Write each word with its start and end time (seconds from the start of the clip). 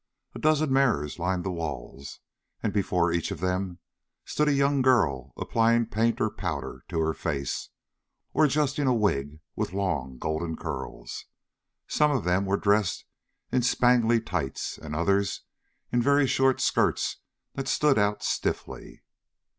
A 0.33 0.39
dozen 0.39 0.73
mirrors 0.73 1.19
lined 1.19 1.43
the 1.43 1.51
walls 1.51 2.21
and 2.63 2.73
before 2.73 3.11
each 3.11 3.29
of 3.29 3.39
them 3.39 3.77
stood 4.25 4.47
a 4.47 4.51
young 4.51 4.81
girl 4.81 5.31
applying 5.37 5.85
paint 5.85 6.19
or 6.19 6.31
powder 6.31 6.83
to 6.87 6.99
her 6.99 7.13
face, 7.13 7.69
or 8.33 8.43
adjusting 8.43 8.87
a 8.87 8.95
wig 8.95 9.41
with 9.55 9.73
long 9.73 10.17
golden 10.17 10.55
curls. 10.55 11.25
Some 11.85 12.09
of 12.09 12.23
them 12.23 12.45
were 12.47 12.57
dressed 12.57 13.05
in 13.51 13.61
spangly 13.61 14.19
tights 14.19 14.79
and 14.79 14.95
others 14.95 15.41
in 15.91 16.01
very 16.01 16.25
short 16.25 16.59
skirts 16.61 17.17
that 17.53 17.67
stood 17.67 17.99
out 17.99 18.23
stiffly. 18.23 19.03